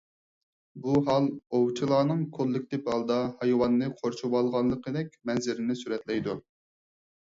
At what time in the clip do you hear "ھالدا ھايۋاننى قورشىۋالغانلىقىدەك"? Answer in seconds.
2.93-5.15